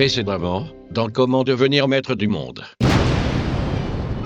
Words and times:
Précédemment, 0.00 0.66
dans 0.90 1.10
Comment 1.10 1.44
devenir 1.44 1.86
maître 1.86 2.14
du 2.14 2.26
monde. 2.26 2.64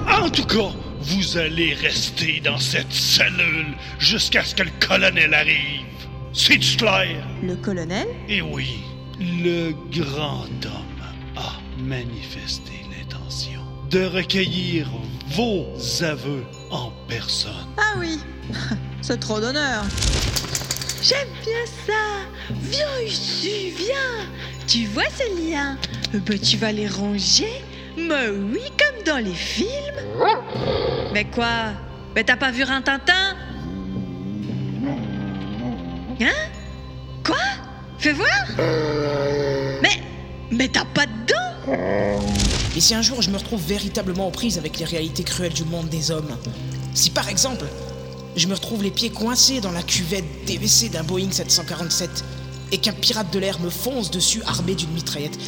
En 0.08 0.30
tout 0.30 0.46
cas, 0.46 0.70
vous 1.00 1.36
allez 1.36 1.74
rester 1.74 2.40
dans 2.44 2.58
cette 2.58 2.92
cellule 2.92 3.74
jusqu'à 3.98 4.44
ce 4.44 4.54
que 4.54 4.62
le 4.62 4.70
colonel 4.78 5.34
arrive. 5.34 6.06
C'est 6.32 6.60
clair? 6.60 7.26
Le 7.42 7.56
colonel? 7.56 8.06
Eh 8.28 8.40
oui, 8.40 8.84
le 9.18 9.72
grand 9.90 10.44
homme 10.64 11.34
a 11.34 11.82
manifesté 11.82 12.70
l'intention 12.96 13.60
de 13.90 14.04
recueillir 14.04 14.88
vos 15.30 15.66
aveux 16.04 16.44
en 16.70 16.92
personne. 17.08 17.66
Ah 17.78 17.98
oui 17.98 18.20
C'est 19.02 19.18
trop 19.18 19.40
d'honneur 19.40 19.82
J'aime 21.06 21.28
bien 21.42 21.66
ça. 21.86 22.54
Viens 22.62 23.00
ici, 23.06 23.70
viens 23.76 24.26
Tu 24.66 24.86
vois 24.86 25.02
ces 25.14 25.28
liens 25.34 25.76
Euh, 26.14 26.18
bah, 26.26 26.34
Tu 26.42 26.56
vas 26.56 26.72
les 26.72 26.88
ranger. 26.88 27.62
Mais 27.98 28.30
oui, 28.30 28.62
comme 28.78 29.04
dans 29.04 29.18
les 29.22 29.34
films. 29.34 29.68
Mais 31.12 31.26
quoi? 31.26 31.72
Mais 32.14 32.24
t'as 32.24 32.36
pas 32.38 32.50
vu 32.50 32.62
un 32.62 32.80
Tintin 32.80 33.36
Hein? 36.20 36.32
Quoi? 37.22 37.36
Fais 37.98 38.12
voir. 38.12 38.46
Mais... 39.82 40.00
Mais 40.50 40.68
t'as 40.68 40.84
pas 40.86 41.04
de 41.06 41.12
dents. 41.26 42.22
Et 42.76 42.80
si 42.80 42.94
un 42.94 43.02
jour 43.02 43.20
je 43.20 43.30
me 43.30 43.36
retrouve 43.36 43.62
véritablement 43.66 44.26
en 44.28 44.30
prise 44.30 44.56
avec 44.56 44.78
les 44.78 44.84
réalités 44.86 45.22
cruelles 45.24 45.52
du 45.52 45.64
monde 45.64 45.88
des 45.90 46.10
hommes 46.10 46.36
Si 46.94 47.10
par 47.10 47.28
exemple, 47.28 47.66
je 48.36 48.48
me 48.48 48.54
retrouve 48.54 48.82
les 48.82 48.90
pieds 48.90 49.10
coincés 49.10 49.60
dans 49.60 49.70
la 49.70 49.82
cuvette 49.82 50.24
DVC 50.46 50.88
d'un 50.88 51.04
Boeing 51.04 51.30
747 51.30 52.24
et 52.72 52.78
qu'un 52.78 52.92
pirate 52.92 53.32
de 53.32 53.38
l'air 53.38 53.60
me 53.60 53.70
fonce 53.70 54.10
dessus 54.10 54.42
armé 54.46 54.74
d'une 54.74 54.90
mitraillette, 54.90 55.38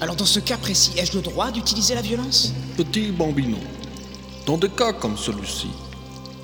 alors 0.00 0.16
dans 0.16 0.26
ce 0.26 0.40
cas 0.40 0.58
précis, 0.58 0.92
ai-je 0.98 1.14
le 1.14 1.22
droit 1.22 1.50
d'utiliser 1.50 1.94
la 1.94 2.02
violence? 2.02 2.52
Petit 2.76 3.10
bambino, 3.10 3.56
dans 4.46 4.58
des 4.58 4.68
cas 4.68 4.92
comme 4.92 5.16
celui-ci, 5.16 5.68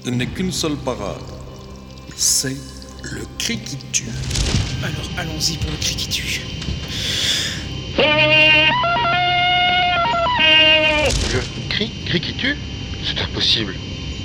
il 0.07 0.17
n'est 0.17 0.27
qu'une 0.27 0.53
seule 0.53 0.77
parade. 0.77 1.21
C'est 2.17 2.57
le 3.03 3.27
cri 3.39 3.59
qui 3.59 3.77
tue. 3.93 4.05
Alors 4.83 5.11
allons-y 5.19 5.57
pour 5.59 5.71
le 5.71 5.77
cri 5.77 5.97
qui 5.97 6.09
tue. 6.09 6.41
Le 11.35 11.69
cri, 11.69 11.91
cri 12.07 12.21
qui 12.21 12.35
tue 12.35 12.57
C'est 13.05 13.21
impossible. 13.21 13.75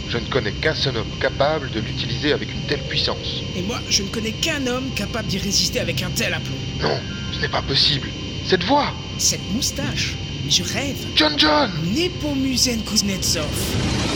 Je 0.09 0.17
ne 0.17 0.25
connais 0.25 0.52
qu'un 0.53 0.73
seul 0.73 0.97
homme 0.97 1.11
capable 1.19 1.69
de 1.72 1.80
l'utiliser 1.81 2.31
avec 2.31 2.52
une 2.52 2.61
telle 2.61 2.81
puissance. 2.83 3.41
Et 3.55 3.61
moi, 3.61 3.80
je 3.89 4.03
ne 4.03 4.08
connais 4.08 4.31
qu'un 4.31 4.66
homme 4.67 4.89
capable 4.95 5.27
d'y 5.27 5.38
résister 5.38 5.80
avec 5.80 6.02
un 6.02 6.09
tel 6.09 6.33
aplomb. 6.33 6.55
Non, 6.81 6.97
ce 7.33 7.39
n'est 7.41 7.49
pas 7.49 7.61
possible. 7.61 8.08
Cette 8.45 8.64
voix 8.64 8.94
Cette 9.17 9.52
moustache 9.52 10.16
Mais 10.45 10.52
je 10.52 10.64
rêve 10.64 10.95
John 11.16 11.33
John 11.38 11.69
Nepomucen 11.94 12.81
Kuznetsov 12.83 14.06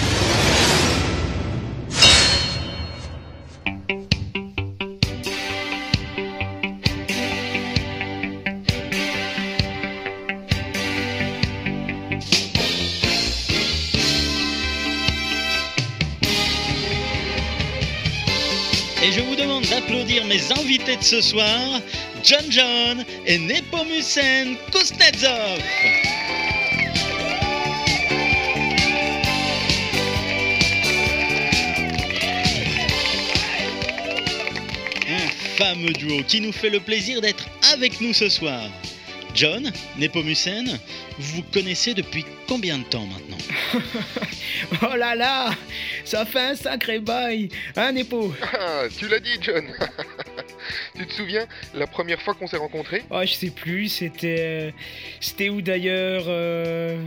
mes 20.25 20.51
invités 20.51 20.95
de 20.95 21.03
ce 21.03 21.21
soir, 21.21 21.81
John 22.23 22.45
John 22.49 23.03
et 23.25 23.37
Nepomucen 23.37 24.55
Kuznetsov. 24.71 25.59
Un 35.09 35.57
fameux 35.57 35.91
duo 35.93 36.23
qui 36.27 36.39
nous 36.41 36.53
fait 36.53 36.69
le 36.69 36.79
plaisir 36.79 37.19
d'être 37.21 37.47
avec 37.73 37.99
nous 37.99 38.13
ce 38.13 38.29
soir. 38.29 38.69
John, 39.33 39.71
Nepomucen, 39.97 40.77
vous 41.17 41.37
vous 41.37 41.43
connaissez 41.53 41.93
depuis 41.93 42.25
combien 42.47 42.77
de 42.79 42.83
temps 42.83 43.05
maintenant 43.05 43.37
Oh 44.81 44.95
là 44.95 45.15
là 45.15 45.51
Ça 46.03 46.25
fait 46.25 46.39
un 46.41 46.55
sacré 46.55 46.99
bail 46.99 47.49
Hein, 47.77 47.93
Nepo 47.93 48.33
Ah, 48.59 48.83
tu 48.97 49.07
l'as 49.07 49.19
dit, 49.19 49.37
John 49.41 49.65
Tu 50.97 51.07
te 51.07 51.13
souviens, 51.13 51.47
la 51.73 51.87
première 51.87 52.21
fois 52.21 52.33
qu'on 52.33 52.47
s'est 52.47 52.57
rencontrés? 52.57 53.03
Oh, 53.09 53.21
je 53.23 53.33
sais 53.33 53.49
plus, 53.49 53.87
c'était... 53.89 54.73
C'était 55.19 55.49
où 55.49 55.61
d'ailleurs 55.61 56.25
euh, 56.27 57.01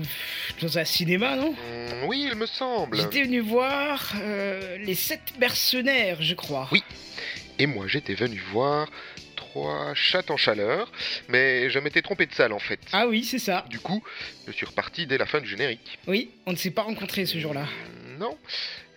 Dans 0.63 0.79
un 0.79 0.85
cinéma, 0.85 1.37
non? 1.37 1.53
Hmm, 1.53 2.07
Oui, 2.07 2.27
il 2.31 2.37
me 2.37 2.47
semble. 2.47 2.97
J'étais 2.97 3.23
venu 3.23 3.41
voir 3.41 4.13
euh, 4.21 4.79
Les 4.79 4.95
Sept 4.95 5.35
Mercenaires, 5.39 6.19
je 6.21 6.35
crois. 6.35 6.69
Oui. 6.73 6.83
Et 7.59 7.67
moi, 7.67 7.85
j'étais 7.87 8.15
venu 8.15 8.43
voir 8.53 8.89
trois 9.55 9.95
chattes 9.95 10.31
en 10.33 10.37
chaleur, 10.37 10.91
mais 11.29 11.71
je 11.71 11.79
m'étais 11.79 12.03
trompé 12.03 12.27
de 12.27 12.35
salle 12.35 12.53
en 12.53 12.59
fait. 12.59 12.81
Ah 12.93 13.07
oui, 13.07 13.23
c'est 13.25 13.39
ça. 13.39 13.65
Du 13.71 13.79
coup, 13.79 14.03
je 14.47 14.53
suis 14.53 14.67
reparti 14.67 15.07
dès 15.07 15.17
la 15.17 15.27
fin 15.27 15.41
du 15.41 15.47
générique. 15.47 15.99
Oui, 16.09 16.31
on 16.47 16.51
ne 16.53 16.57
s'est 16.57 16.73
pas 16.73 16.83
rencontrés 16.83 17.25
ce 17.27 17.39
jour-là. 17.39 17.63
Hmm, 17.65 18.19
Non. 18.19 18.37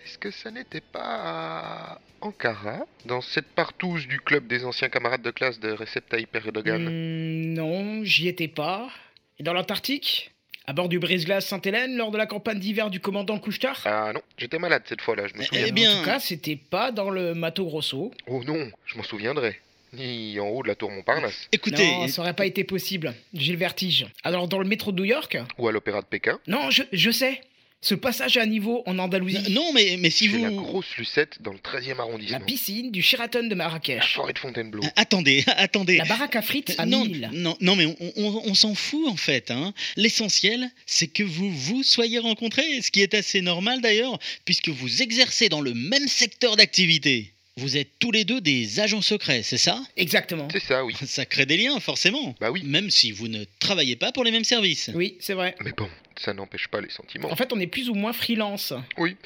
Est-ce 0.05 0.17
que 0.17 0.31
ça 0.31 0.49
n'était 0.51 0.81
pas 0.81 1.03
à 1.03 2.01
Ankara, 2.21 2.87
dans 3.05 3.21
cette 3.21 3.45
partouze 3.47 4.07
du 4.07 4.19
club 4.19 4.47
des 4.47 4.65
anciens 4.65 4.89
camarades 4.89 5.21
de 5.21 5.29
classe 5.31 5.59
de 5.59 5.71
Recep 5.71 6.09
Tayyip 6.09 6.35
Erdogan? 6.35 6.81
Hmm, 6.89 7.53
non, 7.53 8.03
j'y 8.03 8.27
étais 8.27 8.47
pas. 8.47 8.89
Et 9.37 9.43
dans 9.43 9.53
l'Antarctique 9.53 10.31
À 10.65 10.73
bord 10.73 10.89
du 10.89 10.97
brise-glace 10.97 11.45
Sainte-Hélène 11.45 11.95
lors 11.97 12.09
de 12.09 12.17
la 12.17 12.25
campagne 12.25 12.57
d'hiver 12.59 12.89
du 12.89 12.99
commandant 12.99 13.37
Kouchtar 13.37 13.79
Ah 13.85 14.11
non, 14.13 14.21
j'étais 14.39 14.57
malade 14.57 14.81
cette 14.85 15.01
fois-là, 15.01 15.27
je 15.27 15.35
me 15.37 15.43
souviens. 15.43 15.65
Eh 15.67 15.71
bien- 15.71 15.93
En 15.93 15.99
tout 15.99 16.05
cas, 16.05 16.19
c'était 16.19 16.55
pas 16.55 16.91
dans 16.91 17.11
le 17.11 17.35
Mato 17.35 17.63
Grosso. 17.65 18.11
Oh 18.25 18.43
non, 18.43 18.71
je 18.87 18.97
m'en 18.97 19.03
souviendrai. 19.03 19.59
Ni 19.93 20.39
en 20.39 20.47
haut 20.49 20.63
de 20.63 20.67
la 20.67 20.75
tour 20.75 20.91
Montparnasse. 20.91 21.47
Écoutez, 21.51 21.85
Non, 21.85 22.07
ça 22.07 22.21
aurait 22.21 22.35
pas 22.35 22.45
été 22.45 22.63
possible. 22.63 23.13
J'ai 23.33 23.53
le 23.53 23.57
vertige. 23.57 24.05
Alors, 24.23 24.47
dans 24.47 24.59
le 24.59 24.67
métro 24.67 24.91
de 24.91 24.97
New 24.97 25.05
York 25.05 25.37
Ou 25.57 25.67
à 25.67 25.71
l'opéra 25.71 26.01
de 26.01 26.07
Pékin. 26.07 26.39
Non, 26.47 26.69
je, 26.71 26.83
je 26.91 27.11
sais. 27.11 27.41
Ce 27.79 27.93
passage 27.93 28.37
à 28.37 28.45
niveau 28.47 28.81
en 28.87 28.97
Andalousie. 28.97 29.51
non, 29.53 29.71
mais, 29.71 29.97
mais 29.99 30.09
si 30.09 30.25
C'est 30.25 30.35
vous... 30.35 30.43
la 30.43 30.49
grosse 30.49 30.97
Lucette 30.97 31.39
dans 31.43 31.53
le 31.53 31.59
13e 31.59 31.95
La 31.97 32.01
arrondissement. 32.03 32.39
piscine 32.39 32.91
du 32.91 33.03
Sheraton 33.03 33.43
de 33.43 33.49
La 33.49 33.55
Marrakech. 33.55 34.15
forêt 34.15 34.33
de 34.33 34.39
Fontainebleau. 34.39 34.81
Ah, 34.83 35.01
Attendez, 35.01 35.43
attendez. 35.55 35.97
La 35.97 36.05
baraque 36.05 36.35
à 36.35 36.41
frites 36.41 36.73
à 36.79 36.87
non, 36.87 37.05
1000. 37.05 37.29
non, 37.33 37.55
non, 37.61 37.75
mais 37.75 37.85
on, 37.85 37.95
on- 38.17 38.41
on 38.45 38.53
s'en 38.55 38.73
fout 38.73 39.07
en 39.07 39.15
fait. 39.15 39.51
hein. 39.51 39.75
L'essentiel, 39.95 40.69
c'est 40.87 41.05
que 41.07 41.21
vous 41.21 41.51
vous 41.51 41.83
soyez 41.83 42.17
rencontrés, 42.17 42.81
ce 42.81 42.89
qui 42.89 43.01
est 43.03 43.13
assez 43.13 43.41
normal 43.41 43.79
d'ailleurs, 43.81 44.17
puisque 44.43 44.69
vous 44.69 45.03
exercez 45.03 45.47
dans 45.47 45.61
le 45.61 45.75
même 45.75 46.07
secteur 46.07 46.55
d'activité. 46.55 47.31
Vous 47.57 47.75
êtes 47.75 47.89
tous 47.99 48.11
les 48.11 48.23
deux 48.23 48.39
des 48.39 48.79
agents 48.79 49.01
secrets, 49.01 49.41
c'est 49.41 49.57
ça? 49.57 49.81
Exactement. 49.97 50.47
C'est 50.51 50.61
ça, 50.61 50.85
oui. 50.85 50.93
Ça 51.07 51.25
crée 51.25 51.47
des 51.47 51.57
liens, 51.57 51.79
forcément. 51.79 52.35
Bah 52.39 52.51
oui. 52.51 52.61
Même 52.63 52.91
si 52.91 53.11
vous 53.11 53.27
ne 53.27 53.43
travaillez 53.59 53.95
pas 53.95 54.11
pour 54.11 54.23
les 54.23 54.31
mêmes 54.31 54.43
services. 54.43 54.91
Oui, 54.93 55.17
c'est 55.19 55.33
vrai. 55.33 55.55
Mais 55.63 55.71
bon, 55.71 55.89
ça 56.17 56.33
n'empêche 56.33 56.67
pas 56.67 56.81
les 56.81 56.89
sentiments. 56.91 57.31
En 57.31 57.35
fait, 57.35 57.51
on 57.53 57.59
est 57.59 57.65
plus 57.67 57.89
ou 57.89 57.95
moins 57.95 58.13
freelance. 58.13 58.73
Oui, 58.97 59.17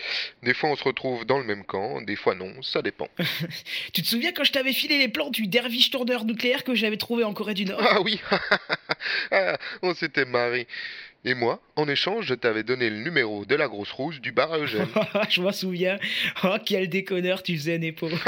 des 0.44 0.54
fois 0.54 0.70
on 0.70 0.76
se 0.78 0.84
retrouve 0.84 1.26
dans 1.26 1.40
le 1.40 1.44
même 1.46 1.66
camp, 1.66 2.02
des 2.02 2.16
fois 2.16 2.36
non, 2.36 2.54
ça 2.62 2.82
dépend. 2.82 3.10
Tu 3.94 4.02
te 4.02 4.08
souviens 4.08 4.32
quand 4.32 4.46
je 4.46 4.52
t'avais 4.54 4.74
filé 4.74 4.98
les 4.98 5.10
plans 5.10 5.30
du 5.30 5.48
derviche 5.48 5.90
tourneur 5.92 6.24
nucléaire 6.24 6.64
que 6.64 6.74
j'avais 6.74 6.98
trouvé 6.98 7.26
en 7.26 7.34
Corée 7.34 7.54
du 7.54 7.66
Nord? 7.66 7.82
Ah 7.82 8.02
oui 8.02 8.20
Ah, 9.32 9.58
On 9.82 9.94
s'était 9.94 10.26
marré. 10.26 10.68
Et 11.24 11.36
moi, 11.36 11.62
en 11.76 11.88
échange, 11.88 12.26
je 12.26 12.34
t'avais 12.34 12.64
donné 12.64 12.90
le 12.90 13.04
numéro 13.04 13.46
de 13.46 13.54
la 13.54 13.68
grosse 13.68 13.92
rousse 13.92 14.20
du 14.20 14.32
bar 14.32 14.52
à 14.54 14.58
Eugène. 14.58 14.88
Je 15.30 15.42
m'en 15.42 15.52
souviens. 15.52 16.00
Oh, 16.44 16.56
quel 16.66 16.90
déconneur 16.90 17.44
tu 17.44 17.56
faisais, 17.58 17.78
Nepo. 17.78 18.10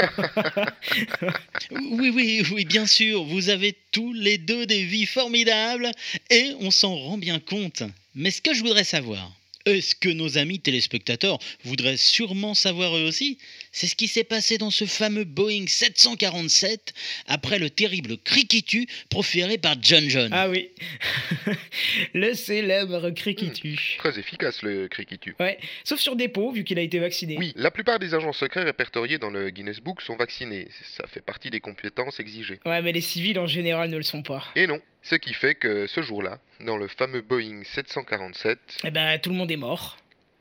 Oui, 1.72 2.10
oui, 2.14 2.42
oui, 2.52 2.64
bien 2.64 2.86
sûr, 2.86 3.24
vous 3.24 3.48
avez 3.48 3.76
tous 3.90 4.12
les 4.12 4.38
deux 4.38 4.66
des 4.66 4.84
vies 4.84 5.06
formidables 5.06 5.90
et 6.30 6.52
on 6.60 6.70
s'en 6.70 6.94
rend 6.94 7.18
bien 7.18 7.40
compte. 7.40 7.82
Mais 8.14 8.30
ce 8.30 8.40
que 8.40 8.54
je 8.54 8.60
voudrais 8.60 8.84
savoir, 8.84 9.28
est-ce 9.66 9.94
que 9.94 10.08
nos 10.08 10.38
amis 10.38 10.60
téléspectateurs 10.60 11.38
voudraient 11.64 11.96
sûrement 11.96 12.54
savoir 12.54 12.96
eux 12.96 13.04
aussi 13.06 13.38
C'est 13.72 13.86
ce 13.86 13.94
qui 13.96 14.08
s'est 14.08 14.24
passé 14.24 14.58
dans 14.58 14.70
ce 14.70 14.84
fameux 14.84 15.24
Boeing 15.24 15.66
747 15.66 16.92
après 17.26 17.58
le 17.58 17.70
terrible 17.70 18.18
cri 18.18 18.46
qui 18.46 18.62
tue 18.62 18.86
proféré 19.08 19.58
par 19.58 19.76
John 19.80 20.08
John. 20.08 20.30
ah 20.32 20.48
oui. 20.48 20.70
le 22.14 22.34
célèbre 22.34 23.10
cri 23.10 23.34
qui 23.34 23.50
tue. 23.52 23.96
Très 23.98 24.18
efficace 24.18 24.62
le 24.62 24.88
cri 24.88 25.06
qui 25.06 25.18
tue. 25.18 25.34
Ouais, 25.40 25.58
sauf 25.84 26.00
sur 26.00 26.16
Dépôt, 26.16 26.52
vu 26.52 26.64
qu'il 26.64 26.78
a 26.78 26.82
été 26.82 26.98
vacciné. 26.98 27.36
Oui, 27.38 27.52
la 27.56 27.70
plupart 27.70 27.98
des 27.98 28.14
agents 28.14 28.32
secrets 28.32 28.64
répertoriés 28.64 29.18
dans 29.18 29.30
le 29.30 29.50
Guinness 29.50 29.80
Book 29.80 30.02
sont 30.02 30.16
vaccinés. 30.16 30.68
Ça 30.96 31.06
fait 31.06 31.20
partie 31.22 31.50
des 31.50 31.60
compétences 31.60 32.20
exigées. 32.20 32.60
Ouais, 32.66 32.82
mais 32.82 32.92
les 32.92 33.00
civils 33.00 33.38
en 33.38 33.46
général 33.46 33.90
ne 33.90 33.96
le 33.96 34.02
sont 34.02 34.22
pas. 34.22 34.44
Et 34.56 34.66
non, 34.66 34.80
ce 35.06 35.16
qui 35.16 35.34
fait 35.34 35.54
que 35.54 35.86
ce 35.86 36.00
jour-là, 36.00 36.38
dans 36.64 36.78
le 36.78 36.88
fameux 36.88 37.20
Boeing 37.20 37.62
747, 37.74 38.58
eh 38.84 38.90
ben, 38.90 39.18
tout 39.18 39.28
le 39.28 39.36
monde 39.36 39.50
est 39.50 39.56
mort. 39.58 39.98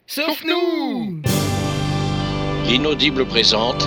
Sauf, 0.08 0.26
Sauf 0.28 0.44
nous 0.46 1.22
L'inaudible 2.66 3.26
présente 3.26 3.86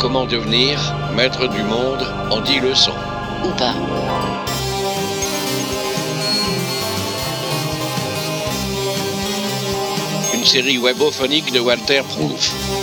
Comment 0.00 0.26
devenir 0.26 0.76
maître 1.14 1.46
du 1.48 1.62
monde 1.62 2.02
en 2.32 2.40
10 2.40 2.60
leçons. 2.62 2.96
Ou 3.44 3.50
pas. 3.56 3.74
Une 10.34 10.44
série 10.44 10.78
webophonique 10.78 11.52
de 11.52 11.60
Walter 11.60 12.02
Proof. 12.08 12.75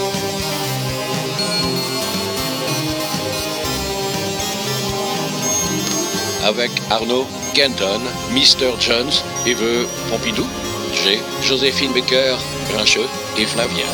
Avec 6.43 6.71
Arnaud 6.89 7.25
Kenton, 7.53 8.01
Mr. 8.31 8.73
Jones, 8.79 9.11
Eve 9.47 9.87
Pompidou, 10.09 10.45
G, 10.93 11.19
Joséphine 11.41 11.93
Becker, 11.93 12.35
Grincheux 12.69 13.07
et 13.37 13.45
Flavien. 13.45 13.85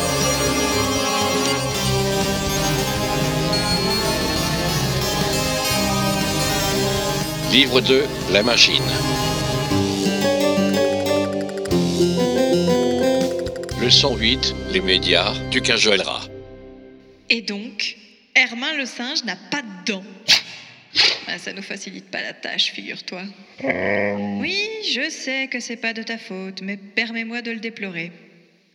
Livre 7.52 7.80
2, 7.80 8.04
La 8.32 8.42
machine. 8.42 8.82
Leçon 13.80 14.16
8, 14.16 14.54
les 14.70 14.80
médias 14.80 15.34
du 15.50 15.60
cajoleras. 15.60 16.28
Et 17.28 17.42
donc, 17.42 17.96
Hermin 18.34 18.74
le 18.76 18.86
singe 18.86 19.24
n'a 19.24 19.36
pas 19.50 19.62
de 19.62 19.92
dents. 19.92 20.04
Ah, 21.32 21.38
ça 21.38 21.52
nous 21.52 21.62
facilite 21.62 22.10
pas 22.10 22.22
la 22.22 22.32
tâche, 22.32 22.72
figure-toi. 22.72 23.22
Oui, 23.62 24.58
je 24.92 25.08
sais 25.10 25.46
que 25.46 25.60
c'est 25.60 25.76
pas 25.76 25.92
de 25.92 26.02
ta 26.02 26.18
faute, 26.18 26.60
mais 26.62 26.76
permets-moi 26.76 27.40
de 27.40 27.52
le 27.52 27.60
déplorer. 27.60 28.10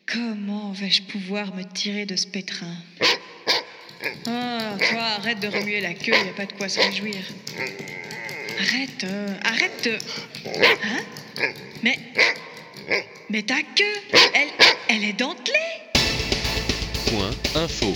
Comment 0.06 0.72
vais-je 0.72 1.02
pouvoir 1.02 1.54
me 1.54 1.64
tirer 1.64 2.06
de 2.06 2.16
ce 2.16 2.28
pétrin? 2.28 2.74
Ah, 4.28 4.78
toi, 4.78 5.02
arrête 5.18 5.42
de 5.42 5.48
remuer 5.48 5.82
la 5.82 5.94
queue, 5.96 6.14
y 6.14 6.30
a 6.30 6.34
pas 6.34 6.46
de 6.46 6.54
quoi 6.54 6.70
se 6.70 6.80
réjouir. 6.80 7.18
Arrête, 8.60 9.04
euh, 9.04 9.28
arrête 9.44 9.84
de... 9.84 9.98
Hein? 10.84 11.52
Mais... 11.84 12.00
Mais 13.30 13.42
ta 13.42 13.62
queue, 13.76 14.18
elle, 14.34 14.50
elle 14.88 15.04
est 15.04 15.14
dentelée 15.14 15.54
Point 17.08 17.32
info. 17.56 17.92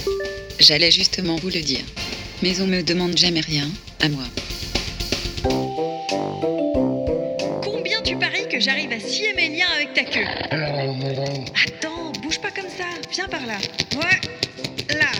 J'allais 0.60 0.92
justement 0.92 1.38
vous 1.38 1.50
le 1.50 1.62
dire. 1.62 1.86
Mais 2.42 2.60
on 2.60 2.68
me 2.68 2.82
demande 2.82 3.18
jamais 3.18 3.42
rien, 3.42 3.70
à 4.02 4.10
moi. 4.10 4.26
Scier 9.00 9.34
mes 9.34 9.50
liens 9.50 9.70
avec 9.76 9.94
ta 9.94 10.04
queue 10.04 10.26
Attends, 10.52 12.12
bouge 12.22 12.40
pas 12.40 12.52
comme 12.52 12.70
ça, 12.70 12.86
viens 13.12 13.28
par 13.28 13.46
là. 13.46 13.58
Ouais, 13.96 14.96
là. 14.96 15.12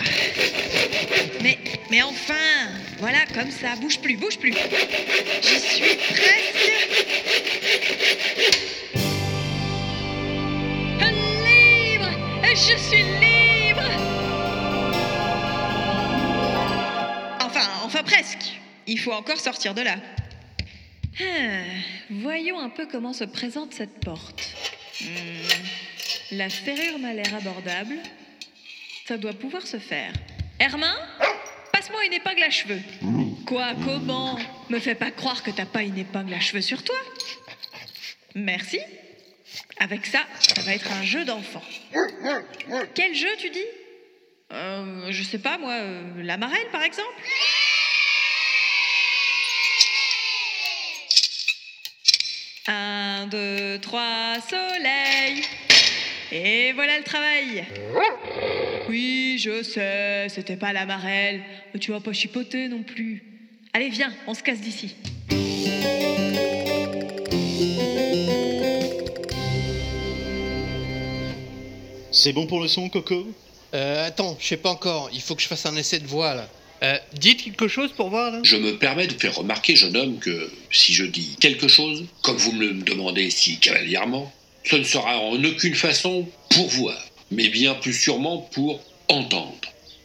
Mais, 1.42 1.58
mais 1.90 2.02
enfin, 2.02 2.34
voilà, 2.98 3.18
comme 3.34 3.50
ça, 3.50 3.76
bouge 3.80 3.98
plus, 4.00 4.16
bouge 4.16 4.38
plus. 4.38 4.52
J'y 5.42 5.60
suis 5.60 5.96
presque. 5.96 6.72
Libre 11.44 12.10
Je 12.50 12.76
suis 12.78 13.02
libre 13.20 13.82
Enfin, 17.40 17.68
enfin 17.84 18.02
presque. 18.02 18.60
Il 18.86 18.98
faut 18.98 19.12
encore 19.12 19.38
sortir 19.38 19.74
de 19.74 19.82
là. 19.82 19.96
Ah, 21.20 21.24
voyons 22.10 22.58
un 22.58 22.68
peu 22.70 22.86
comment 22.86 23.12
se 23.12 23.24
présente 23.24 23.72
cette 23.74 24.00
porte. 24.00 24.42
Hmm, 25.00 25.06
La 26.32 26.50
serrure 26.50 26.98
m'a 26.98 27.12
l'air 27.12 27.34
abordable. 27.34 27.96
Ça 29.06 29.16
doit 29.16 29.32
pouvoir 29.32 29.66
se 29.66 29.78
faire. 29.78 30.12
Hermin 30.58 30.94
Passe-moi 31.72 32.04
une 32.04 32.12
épingle 32.12 32.42
à 32.42 32.50
cheveux. 32.50 32.80
Quoi 33.46 33.72
Comment? 33.84 34.38
Me 34.68 34.78
fais 34.78 34.94
pas 34.94 35.10
croire 35.10 35.42
que 35.42 35.50
t'as 35.50 35.66
pas 35.66 35.82
une 35.82 35.98
épingle 35.98 36.34
à 36.34 36.40
cheveux 36.40 36.60
sur 36.60 36.84
toi. 36.84 36.96
Merci. 38.34 38.78
Avec 39.78 40.04
ça, 40.06 40.20
ça 40.40 40.60
va 40.62 40.74
être 40.74 40.92
un 40.92 41.02
jeu 41.02 41.24
d'enfant. 41.24 41.62
Quel 42.94 43.14
jeu, 43.14 43.28
tu 43.38 43.50
dis? 43.50 43.64
Euh, 44.52 45.10
Je 45.10 45.22
sais 45.22 45.38
pas, 45.38 45.56
moi, 45.58 45.72
euh, 45.72 46.22
la 46.22 46.36
marelle, 46.36 46.68
par 46.70 46.82
exemple? 46.82 47.08
Deux, 53.30 53.78
trois, 53.80 54.36
soleil. 54.48 55.42
Et 56.32 56.72
voilà 56.72 56.98
le 56.98 57.04
travail. 57.04 57.64
Oui, 58.88 59.38
je 59.42 59.62
sais, 59.62 60.28
c'était 60.28 60.56
pas 60.56 60.72
la 60.72 60.86
marelle. 60.86 61.42
Mais 61.72 61.80
tu 61.80 61.92
vas 61.92 62.00
pas 62.00 62.12
chipoter 62.12 62.68
non 62.68 62.82
plus. 62.82 63.22
Allez, 63.72 63.88
viens, 63.88 64.12
on 64.26 64.34
se 64.34 64.42
casse 64.42 64.60
d'ici. 64.60 64.96
C'est 72.12 72.32
bon 72.32 72.46
pour 72.46 72.60
le 72.60 72.68
son, 72.68 72.88
Coco? 72.88 73.26
Euh, 73.72 74.06
attends, 74.06 74.36
je 74.40 74.46
sais 74.46 74.56
pas 74.56 74.70
encore, 74.70 75.08
il 75.12 75.20
faut 75.20 75.36
que 75.36 75.42
je 75.42 75.46
fasse 75.46 75.64
un 75.66 75.76
essai 75.76 76.00
de 76.00 76.06
voix 76.06 76.34
là. 76.34 76.48
Euh, 76.82 76.96
dites 77.14 77.44
quelque 77.44 77.68
chose 77.68 77.92
pour 77.92 78.08
voir 78.08 78.30
là 78.30 78.40
Je 78.42 78.56
me 78.56 78.78
permets 78.78 79.06
de 79.06 79.12
faire 79.12 79.34
remarquer, 79.34 79.76
jeune 79.76 79.96
homme, 79.96 80.18
que 80.18 80.50
si 80.70 80.94
je 80.94 81.04
dis 81.04 81.36
quelque 81.38 81.68
chose, 81.68 82.04
comme 82.22 82.36
vous 82.36 82.52
me 82.52 82.68
le 82.68 82.82
demandez 82.82 83.30
si 83.30 83.58
cavalièrement, 83.58 84.32
ce 84.64 84.76
ne 84.76 84.84
sera 84.84 85.18
en 85.18 85.42
aucune 85.44 85.74
façon 85.74 86.26
pour 86.50 86.68
voir, 86.68 86.98
mais 87.30 87.48
bien 87.48 87.74
plus 87.74 87.92
sûrement 87.92 88.38
pour 88.52 88.80
entendre. 89.08 89.54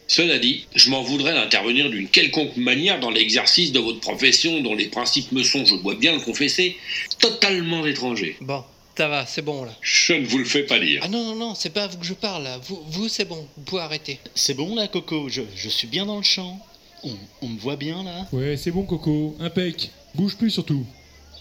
Cela 0.08 0.38
dit, 0.38 0.66
je 0.74 0.90
m'en 0.90 1.02
voudrais 1.02 1.34
d'intervenir 1.34 1.90
d'une 1.90 2.08
quelconque 2.08 2.56
manière 2.56 3.00
dans 3.00 3.10
l'exercice 3.10 3.72
de 3.72 3.80
votre 3.80 4.00
profession 4.00 4.60
dont 4.60 4.74
les 4.74 4.86
principes 4.86 5.32
me 5.32 5.42
sont, 5.42 5.64
je 5.64 5.74
dois 5.76 5.96
bien 5.96 6.12
le 6.12 6.20
confesser, 6.20 6.76
totalement 7.18 7.84
étrangers. 7.86 8.36
Bon, 8.40 8.62
ça 8.96 9.08
va, 9.08 9.26
c'est 9.26 9.42
bon 9.42 9.64
là. 9.64 9.72
Je 9.82 10.14
ne 10.14 10.26
vous 10.26 10.38
le 10.38 10.44
fais 10.44 10.62
pas 10.62 10.78
dire. 10.78 11.00
Ah 11.04 11.08
non, 11.08 11.22
non, 11.24 11.34
non, 11.34 11.54
c'est 11.54 11.70
pas 11.70 11.84
à 11.84 11.86
vous 11.86 11.98
que 11.98 12.04
je 12.06 12.14
parle 12.14 12.44
là. 12.44 12.58
Vous, 12.66 12.82
vous 12.88 13.08
c'est 13.08 13.24
bon, 13.26 13.46
vous 13.56 13.62
pouvez 13.64 13.82
arrêter. 13.82 14.18
C'est 14.34 14.54
bon 14.54 14.74
là, 14.74 14.88
Coco 14.88 15.28
je, 15.28 15.42
je 15.54 15.68
suis 15.68 15.86
bien 15.86 16.06
dans 16.06 16.16
le 16.16 16.22
champ. 16.22 16.58
On, 17.04 17.14
on 17.42 17.48
me 17.48 17.58
voit 17.58 17.76
bien 17.76 18.02
là 18.02 18.26
Ouais, 18.32 18.56
c'est 18.56 18.70
bon, 18.70 18.84
Coco, 18.84 19.36
impec. 19.38 19.90
Bouge 20.14 20.36
plus 20.36 20.50
surtout. 20.50 20.84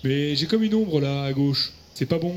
Mais 0.04 0.36
j'ai 0.36 0.48
comme 0.48 0.64
une 0.64 0.76
ombre 0.76 1.00
là 1.00 1.24
à 1.24 1.34
gauche. 1.34 1.72
C'est 1.94 2.06
pas 2.06 2.18
bon. 2.20 2.36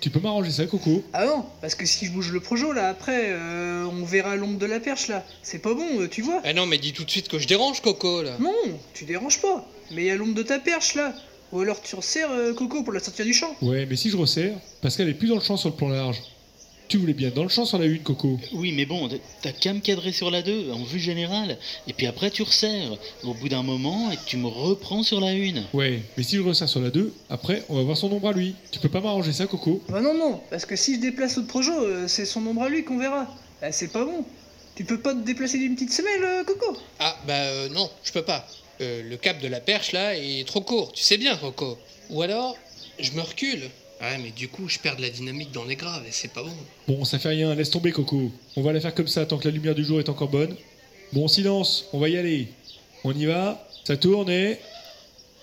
Tu 0.00 0.10
peux 0.10 0.20
m'arranger 0.20 0.50
ça, 0.50 0.66
Coco 0.66 1.02
Ah 1.14 1.24
non, 1.24 1.46
parce 1.62 1.74
que 1.74 1.86
si 1.86 2.04
je 2.06 2.10
bouge 2.12 2.30
le 2.30 2.40
projo 2.40 2.72
là 2.72 2.88
après, 2.88 3.30
euh, 3.30 3.86
on 3.86 4.04
verra 4.04 4.36
l'ombre 4.36 4.58
de 4.58 4.66
la 4.66 4.78
perche 4.78 5.08
là. 5.08 5.24
C'est 5.42 5.60
pas 5.60 5.72
bon, 5.74 6.00
euh, 6.00 6.08
tu 6.08 6.20
vois. 6.22 6.42
Ah 6.44 6.52
non, 6.52 6.66
mais 6.66 6.76
dis 6.78 6.92
tout 6.92 7.04
de 7.04 7.10
suite 7.10 7.28
que 7.28 7.38
je 7.38 7.46
dérange, 7.46 7.80
Coco 7.80 8.22
là. 8.22 8.36
Non, 8.38 8.52
tu 8.92 9.04
déranges 9.04 9.40
pas. 9.40 9.64
Mais 9.92 10.02
il 10.02 10.06
y 10.06 10.10
a 10.10 10.16
l'ombre 10.16 10.34
de 10.34 10.42
ta 10.42 10.58
perche 10.58 10.94
là. 10.96 11.14
Ou 11.52 11.60
alors 11.60 11.80
tu 11.80 11.94
resserres 11.94 12.30
euh, 12.30 12.54
Coco 12.54 12.82
pour 12.82 12.92
la 12.92 13.00
sortir 13.00 13.24
du 13.24 13.32
champ. 13.32 13.54
Ouais, 13.62 13.86
mais 13.86 13.96
si 13.96 14.10
je 14.10 14.16
resserre, 14.16 14.54
parce 14.82 14.96
qu'elle 14.96 15.08
est 15.08 15.14
plus 15.14 15.28
dans 15.28 15.36
le 15.36 15.40
champ 15.40 15.56
sur 15.56 15.68
le 15.70 15.76
plan 15.76 15.88
large. 15.88 16.20
Tu 16.88 16.98
voulais 16.98 17.14
bien 17.14 17.30
dans 17.30 17.42
le 17.42 17.48
champ 17.48 17.64
sur 17.64 17.78
la 17.78 17.86
une, 17.86 18.00
Coco. 18.00 18.38
Oui, 18.52 18.72
mais 18.72 18.86
bon, 18.86 19.08
t'as 19.42 19.50
qu'à 19.50 19.72
me 19.72 19.80
cadrer 19.80 20.12
sur 20.12 20.30
la 20.30 20.42
2, 20.42 20.70
en 20.70 20.84
vue 20.84 21.00
générale. 21.00 21.58
Et 21.88 21.92
puis 21.92 22.06
après, 22.06 22.30
tu 22.30 22.42
resserres. 22.44 22.96
Au 23.24 23.34
bout 23.34 23.48
d'un 23.48 23.64
moment, 23.64 24.12
et 24.12 24.18
tu 24.24 24.36
me 24.36 24.46
reprends 24.46 25.02
sur 25.02 25.20
la 25.20 25.32
une. 25.32 25.64
Ouais, 25.72 26.00
mais 26.16 26.22
si 26.22 26.36
je 26.36 26.42
resserre 26.42 26.68
sur 26.68 26.80
la 26.80 26.90
2, 26.90 27.12
après, 27.28 27.64
on 27.68 27.74
va 27.76 27.82
voir 27.82 27.96
son 27.96 28.12
ombre 28.12 28.28
à 28.28 28.32
lui. 28.32 28.54
Tu 28.70 28.78
peux 28.78 28.88
pas 28.88 29.00
m'arranger 29.00 29.32
ça, 29.32 29.46
Coco 29.48 29.82
Bah 29.88 30.00
non, 30.00 30.14
non, 30.14 30.40
parce 30.48 30.64
que 30.64 30.76
si 30.76 30.94
je 30.94 31.00
déplace 31.00 31.34
l'autre 31.36 31.48
projo, 31.48 31.72
euh, 31.72 32.06
c'est 32.06 32.24
son 32.24 32.46
ombre 32.46 32.62
à 32.62 32.68
lui 32.68 32.84
qu'on 32.84 32.98
verra. 32.98 33.26
Eh, 33.64 33.72
c'est 33.72 33.88
pas 33.90 34.04
bon. 34.04 34.24
Tu 34.76 34.84
peux 34.84 35.00
pas 35.00 35.12
te 35.12 35.24
déplacer 35.24 35.58
d'une 35.58 35.74
petite 35.74 35.92
semelle, 35.92 36.22
euh, 36.22 36.44
Coco 36.44 36.76
Ah, 37.00 37.16
bah 37.26 37.34
euh, 37.34 37.68
non, 37.70 37.90
je 38.04 38.12
peux 38.12 38.22
pas. 38.22 38.46
Euh, 38.80 39.02
le 39.02 39.16
cap 39.16 39.40
de 39.40 39.48
la 39.48 39.60
perche 39.60 39.92
là 39.92 40.16
est 40.16 40.46
trop 40.46 40.60
court, 40.60 40.92
tu 40.92 41.02
sais 41.02 41.16
bien, 41.16 41.36
Coco. 41.36 41.78
Ou 42.10 42.22
alors, 42.22 42.56
je 42.98 43.12
me 43.12 43.20
recule. 43.20 43.70
Ouais, 44.00 44.18
mais 44.18 44.30
du 44.30 44.48
coup, 44.48 44.68
je 44.68 44.78
perds 44.78 44.96
de 44.96 45.02
la 45.02 45.08
dynamique 45.08 45.52
dans 45.52 45.64
les 45.64 45.76
graves 45.76 46.04
et 46.06 46.12
c'est 46.12 46.32
pas 46.32 46.42
bon. 46.42 46.52
Bon, 46.86 47.04
ça 47.04 47.18
fait 47.18 47.30
rien, 47.30 47.54
laisse 47.54 47.70
tomber, 47.70 47.92
Coco. 47.92 48.30
On 48.56 48.62
va 48.62 48.72
la 48.72 48.80
faire 48.80 48.94
comme 48.94 49.08
ça 49.08 49.24
tant 49.24 49.38
que 49.38 49.48
la 49.48 49.54
lumière 49.54 49.74
du 49.74 49.84
jour 49.84 49.98
est 49.98 50.10
encore 50.10 50.28
bonne. 50.28 50.54
Bon, 51.12 51.28
silence, 51.28 51.86
on 51.92 51.98
va 51.98 52.10
y 52.10 52.18
aller. 52.18 52.48
On 53.04 53.14
y 53.14 53.24
va, 53.24 53.66
ça 53.84 53.96
tourne 53.96 54.28
et. 54.28 54.58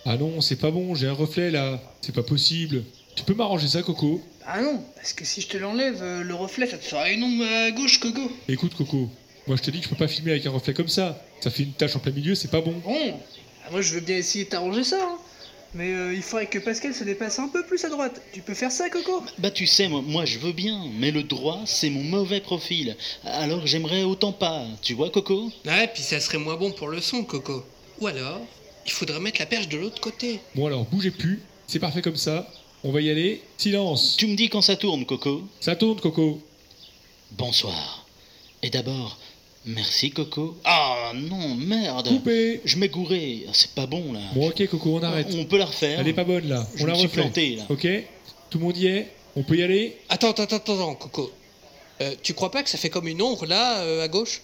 Ah 0.05 0.17
non, 0.17 0.41
c'est 0.41 0.57
pas 0.57 0.69
bon, 0.69 0.93
j'ai 0.93 1.07
un 1.07 1.13
reflet 1.13 1.49
là. 1.49 1.81
C'est 2.01 2.13
pas 2.13 2.23
possible. 2.23 2.83
Tu 3.15 3.23
peux 3.23 3.33
m'arranger 3.33 3.67
ça, 3.67 3.81
Coco? 3.81 4.21
Ah 4.45 4.61
non, 4.61 4.83
parce 4.95 5.13
que 5.13 5.23
si 5.23 5.41
je 5.41 5.47
te 5.47 5.57
l'enlève, 5.57 5.99
euh, 6.01 6.23
le 6.23 6.35
reflet, 6.35 6.67
ça 6.67 6.77
te 6.77 6.83
fera 6.83 7.09
une 7.09 7.23
ombre 7.23 7.45
à 7.45 7.71
gauche, 7.71 7.99
Coco. 7.99 8.29
Écoute, 8.49 8.75
Coco, 8.75 9.09
moi 9.47 9.57
je 9.57 9.61
te 9.61 9.71
dis 9.71 9.79
que 9.79 9.85
je 9.85 9.89
peux 9.89 9.95
pas 9.95 10.07
filmer 10.07 10.31
avec 10.31 10.45
un 10.45 10.51
reflet 10.51 10.73
comme 10.73 10.87
ça. 10.87 11.21
Ça 11.41 11.49
fait 11.49 11.63
une 11.63 11.73
tache 11.73 11.95
en 11.95 11.99
plein 11.99 12.11
milieu, 12.11 12.35
c'est 12.35 12.51
pas 12.51 12.61
bon. 12.61 12.73
Bon, 12.83 13.19
ah, 13.65 13.71
moi 13.71 13.81
je 13.81 13.93
veux 13.93 14.01
bien 14.01 14.17
essayer 14.17 14.45
de 14.45 14.49
t'arranger 14.49 14.83
ça, 14.83 14.99
hein. 15.01 15.17
Mais 15.75 15.91
euh, 15.91 16.13
il 16.13 16.21
faudrait 16.21 16.45
que 16.45 16.59
Pascal 16.59 16.93
se 16.93 17.03
dépasse 17.03 17.39
un 17.39 17.47
peu 17.47 17.65
plus 17.65 17.83
à 17.83 17.89
droite. 17.89 18.21
Tu 18.31 18.41
peux 18.41 18.53
faire 18.53 18.71
ça, 18.71 18.91
Coco? 18.91 19.23
Bah 19.39 19.49
tu 19.49 19.65
sais, 19.65 19.87
moi, 19.87 20.03
moi 20.05 20.23
je 20.23 20.37
veux 20.37 20.51
bien, 20.51 20.85
mais 20.99 21.09
le 21.09 21.23
droit, 21.23 21.61
c'est 21.65 21.89
mon 21.89 22.03
mauvais 22.03 22.41
profil. 22.41 22.95
Alors 23.25 23.65
j'aimerais 23.65 24.03
autant 24.03 24.33
pas, 24.33 24.65
tu 24.83 24.93
vois, 24.93 25.09
Coco? 25.09 25.51
Ouais, 25.65 25.87
puis 25.91 26.03
ça 26.03 26.19
serait 26.19 26.37
moins 26.37 26.57
bon 26.57 26.71
pour 26.71 26.89
le 26.89 27.01
son, 27.01 27.23
Coco. 27.23 27.65
Ou 27.99 28.07
alors, 28.07 28.41
il 28.85 28.91
faudrait 28.91 29.19
mettre 29.19 29.39
la 29.39 29.47
perche 29.47 29.67
de 29.67 29.77
l'autre 29.77 29.99
côté. 29.99 30.39
Bon 30.53 30.67
alors, 30.67 30.85
bougez 30.85 31.11
plus. 31.11 31.41
C'est 31.65 31.79
parfait 31.79 32.03
comme 32.03 32.17
ça. 32.17 32.47
On 32.83 32.91
va 32.91 33.01
y 33.01 33.09
aller. 33.09 33.41
Silence. 33.57 34.15
Tu 34.17 34.27
me 34.27 34.35
dis 34.35 34.49
quand 34.49 34.61
ça 34.61 34.75
tourne, 34.75 35.05
Coco? 35.05 35.41
Ça 35.59 35.75
tourne, 35.75 35.99
Coco. 35.99 36.39
Bonsoir. 37.31 38.05
Et 38.61 38.69
d'abord, 38.69 39.17
merci, 39.65 40.11
Coco. 40.11 40.57
Ah 40.63 41.11
non, 41.15 41.55
merde 41.55 42.07
Coupé 42.07 42.61
Je 42.65 42.77
m'ai 42.77 42.89
gouré, 42.89 43.45
c'est 43.53 43.71
pas 43.71 43.85
bon 43.85 44.13
là. 44.13 44.19
Bon, 44.35 44.47
ok, 44.49 44.67
Coco, 44.67 44.97
on 44.97 45.03
arrête. 45.03 45.27
On 45.37 45.45
peut 45.45 45.57
la 45.57 45.65
refaire 45.65 45.99
Elle 45.99 46.07
est 46.07 46.13
pas 46.13 46.23
bonne 46.23 46.47
là. 46.47 46.67
Je 46.75 46.83
on 46.83 46.87
la 46.87 46.95
suis 46.95 47.07
refait. 47.07 47.21
planté, 47.21 47.55
là. 47.57 47.63
Ok 47.69 47.87
Tout 48.49 48.59
le 48.59 48.63
monde 48.65 48.77
y 48.77 48.87
est? 48.87 49.07
On 49.35 49.43
peut 49.43 49.57
y 49.57 49.63
aller? 49.63 49.97
Attends, 50.09 50.31
attends, 50.31 50.43
attends, 50.43 50.57
attends, 50.73 50.95
Coco. 50.95 51.31
Euh, 52.01 52.13
tu 52.21 52.33
crois 52.33 52.51
pas 52.51 52.63
que 52.63 52.69
ça 52.69 52.77
fait 52.77 52.89
comme 52.89 53.07
une 53.07 53.21
ombre 53.21 53.45
là, 53.45 53.79
euh, 53.81 54.03
à 54.03 54.07
gauche? 54.07 54.41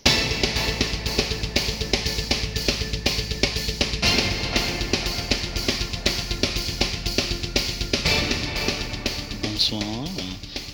Bonsoir, 9.43 10.05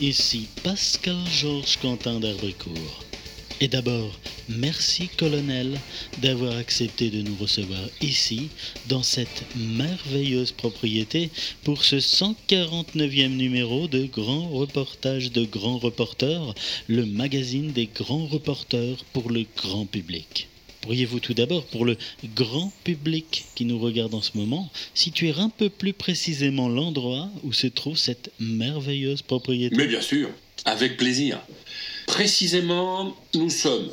ici 0.02 0.48
Pascal 0.64 1.18
Georges 1.32 1.78
Quentin 1.82 2.20
d'Herbricourt. 2.20 3.04
Et 3.62 3.68
d'abord, 3.68 4.12
merci 4.50 5.10
colonel 5.18 5.80
d'avoir 6.22 6.56
accepté 6.58 7.10
de 7.10 7.22
nous 7.22 7.36
recevoir 7.36 7.82
ici, 8.02 8.50
dans 8.88 9.04
cette 9.04 9.44
merveilleuse 9.56 10.52
propriété, 10.52 11.30
pour 11.64 11.84
ce 11.84 11.98
149e 11.98 13.36
numéro 13.36 13.88
de 13.88 14.06
Grand 14.06 14.50
Reportage 14.50 15.32
de 15.32 15.46
Grands 15.46 15.78
Reporters, 15.78 16.54
le 16.88 17.06
magazine 17.06 17.72
des 17.72 17.88
grands 17.88 18.26
reporters 18.28 19.04
pour 19.14 19.30
le 19.32 19.46
grand 19.58 19.86
public. 19.86 20.48
Pourriez-vous 20.82 21.20
tout 21.20 21.34
d'abord, 21.34 21.66
pour 21.66 21.84
le 21.84 21.98
grand 22.36 22.72
public 22.84 23.46
qui 23.56 23.66
nous 23.66 23.80
regarde 23.80 24.14
en 24.14 24.22
ce 24.22 24.38
moment, 24.38 24.70
situer 24.94 25.34
un 25.36 25.50
peu 25.50 25.70
plus 25.70 25.94
précisément 25.94 26.70
l'endroit 26.70 27.28
où 27.44 27.54
se 27.54 27.66
trouve 27.66 27.98
cette 27.98 28.32
merveilleuse 28.40 29.24
propriété? 29.24 29.76
Mais 29.76 29.88
bien 29.88 30.02
sûr, 30.02 30.30
avec 30.64 30.98
plaisir. 30.98 31.42
Précisément, 32.06 33.18
nous 33.34 33.50
sommes 33.50 33.90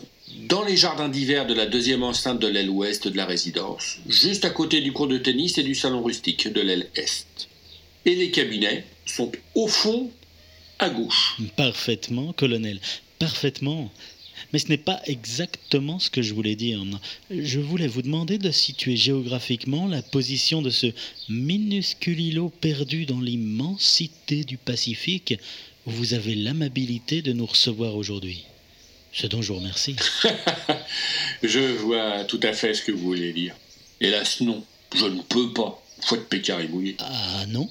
dans 0.49 0.65
les 0.65 0.77
jardins 0.77 1.09
d'hiver 1.09 1.47
de 1.47 1.55
la 1.55 1.67
deuxième 1.67 2.03
enceinte 2.03 2.41
de 2.41 2.47
l'aile 2.47 2.71
ouest 2.71 3.09
de 3.09 3.17
la 3.17 3.27
résidence, 3.27 3.99
juste 4.09 4.45
à 4.45 4.51
côté 4.51 4.81
du 4.81 4.93
cours 4.93 5.09
de 5.09 5.19
tennis 5.19 5.59
et 5.59 5.63
du 5.63 5.75
salon 5.75 6.03
rustique 6.03 6.53
de 6.53 6.61
l'aile 6.61 6.89
est. 6.95 7.49
Et 8.05 8.15
les 8.15 8.31
cabinets 8.31 8.85
sont 9.07 9.31
au 9.55 9.69
fond 9.69 10.11
à 10.79 10.91
gauche. 10.91 11.37
Parfaitement, 11.57 12.33
colonel, 12.33 12.81
parfaitement. 13.19 13.91
Mais 14.53 14.59
ce 14.59 14.69
n'est 14.69 14.77
pas 14.77 15.01
exactement 15.07 15.99
ce 15.99 16.11
que 16.11 16.21
je 16.21 16.35
voulais 16.35 16.57
dire. 16.57 16.85
Je 17.31 17.61
voulais 17.61 17.87
vous 17.87 18.03
demander 18.03 18.39
de 18.39 18.51
situer 18.51 18.97
géographiquement 18.97 19.87
la 19.87 20.03
position 20.03 20.61
de 20.61 20.71
ce 20.71 20.89
minuscule 21.29 22.21
îlot 22.21 22.51
perdu 22.61 23.07
dans 23.07 23.21
l'immensité 23.21 24.45
du 24.45 24.59
Pacifique 24.59 25.35
où 25.87 25.91
vous 25.91 26.15
avez 26.15 26.35
l'amabilité 26.35 27.23
de 27.23 27.33
nous 27.33 27.47
recevoir 27.47 27.97
aujourd'hui. 27.97 28.45
Ce 29.13 29.27
dont 29.27 29.43
je 29.43 29.53
vous 29.53 29.59
remercie. 29.59 29.95
Je 31.43 31.61
vois 31.61 32.25
tout 32.25 32.41
à 32.43 32.53
fait 32.53 32.73
ce 32.73 32.83
que 32.83 32.93
vous 32.93 33.05
voulez 33.05 33.33
dire. 33.33 33.55
Hélas, 34.01 34.41
non, 34.41 34.65
je 34.95 35.05
ne 35.07 35.21
peux 35.23 35.53
pas. 35.53 35.83
Faute 36.01 36.29
pécard 36.29 36.61
et 36.61 36.69
mouillé. 36.69 36.97
Ah 36.99 37.45
non 37.49 37.69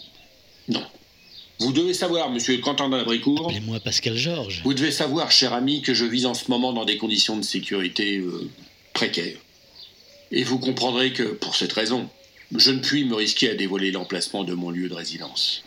Non. 0.68 0.86
Vous 1.60 1.74
devez 1.74 1.94
savoir, 1.94 2.30
monsieur 2.30 2.58
Quentin 2.60 2.90
d'Abricourt. 2.90 3.46
Appelez-moi 3.46 3.80
Pascal 3.80 4.16
Georges. 4.16 4.62
Vous 4.64 4.74
devez 4.74 4.92
savoir, 4.92 5.32
cher 5.32 5.54
ami, 5.54 5.82
que 5.82 5.94
je 5.94 6.06
vis 6.06 6.26
en 6.26 6.34
ce 6.34 6.50
moment 6.50 6.74
dans 6.74 6.86
des 6.86 6.98
conditions 6.98 7.38
de 7.38 7.44
sécurité 7.44 8.18
euh, 8.18 8.50
précaires. 8.94 9.38
Et 10.32 10.44
vous 10.44 10.60
comprendrez 10.60 11.12
que, 11.12 11.24
pour 11.24 11.56
cette 11.56 11.74
raison, 11.74 12.10
je 12.56 12.72
ne 12.72 12.80
puis 12.80 13.04
me 13.06 13.16
risquer 13.16 13.50
à 13.50 13.56
dévoiler 13.56 13.92
l'emplacement 13.92 14.44
de 14.44 14.54
mon 14.54 14.70
lieu 14.70 14.90
de 14.90 14.94
résidence. 14.94 15.64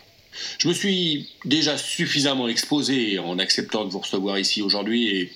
Je 0.57 0.67
me 0.67 0.73
suis 0.73 1.29
déjà 1.45 1.77
suffisamment 1.77 2.47
exposé 2.47 3.19
en 3.19 3.39
acceptant 3.39 3.85
de 3.85 3.91
vous 3.91 3.99
recevoir 3.99 4.39
ici 4.39 4.61
aujourd'hui 4.61 5.07
et 5.07 5.31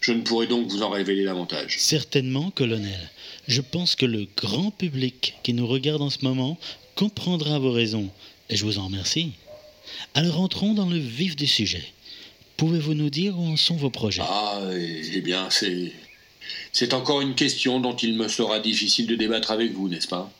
je 0.00 0.12
ne 0.12 0.22
pourrai 0.22 0.46
donc 0.46 0.68
vous 0.68 0.82
en 0.82 0.90
révéler 0.90 1.24
davantage. 1.24 1.76
Certainement, 1.78 2.50
colonel. 2.50 3.10
Je 3.48 3.60
pense 3.60 3.96
que 3.96 4.06
le 4.06 4.26
grand 4.36 4.70
public 4.70 5.34
qui 5.42 5.54
nous 5.54 5.66
regarde 5.66 6.02
en 6.02 6.10
ce 6.10 6.24
moment 6.24 6.58
comprendra 6.94 7.58
vos 7.58 7.72
raisons, 7.72 8.10
et 8.50 8.56
je 8.56 8.64
vous 8.64 8.78
en 8.78 8.86
remercie. 8.86 9.32
Alors 10.14 10.40
entrons 10.40 10.74
dans 10.74 10.88
le 10.88 10.98
vif 10.98 11.36
du 11.36 11.46
sujet. 11.46 11.84
Pouvez-vous 12.56 12.94
nous 12.94 13.10
dire 13.10 13.38
où 13.38 13.46
en 13.46 13.56
sont 13.56 13.76
vos 13.76 13.90
projets? 13.90 14.22
Ah, 14.24 14.60
eh 14.72 15.20
bien, 15.20 15.48
c'est. 15.50 15.92
C'est 16.72 16.92
encore 16.92 17.22
une 17.22 17.34
question 17.34 17.80
dont 17.80 17.96
il 17.96 18.14
me 18.14 18.28
sera 18.28 18.60
difficile 18.60 19.06
de 19.06 19.14
débattre 19.14 19.50
avec 19.50 19.72
vous, 19.72 19.88
n'est-ce 19.88 20.08
pas? 20.08 20.30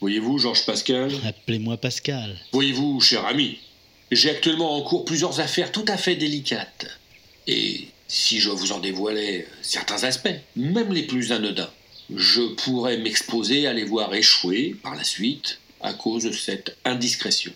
Voyez-vous, 0.00 0.38
Georges 0.38 0.66
Pascal 0.66 1.10
Appelez-moi 1.24 1.76
Pascal. 1.78 2.36
Voyez-vous, 2.52 3.00
cher 3.00 3.24
ami, 3.24 3.58
j'ai 4.10 4.30
actuellement 4.30 4.76
en 4.76 4.82
cours 4.82 5.04
plusieurs 5.04 5.40
affaires 5.40 5.72
tout 5.72 5.84
à 5.88 5.96
fait 5.96 6.16
délicates. 6.16 6.86
Et 7.46 7.88
si 8.08 8.38
je 8.38 8.50
vous 8.50 8.72
en 8.72 8.78
dévoilais 8.78 9.46
certains 9.62 10.04
aspects, 10.04 10.34
même 10.54 10.92
les 10.92 11.04
plus 11.04 11.32
anodins, 11.32 11.70
je 12.14 12.42
pourrais 12.54 12.98
m'exposer 12.98 13.66
à 13.66 13.72
les 13.72 13.84
voir 13.84 14.14
échouer 14.14 14.76
par 14.82 14.94
la 14.94 15.04
suite 15.04 15.60
à 15.80 15.92
cause 15.92 16.24
de 16.24 16.32
cette 16.32 16.76
indiscrétion. 16.84 17.52